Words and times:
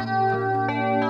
Música 0.00 1.07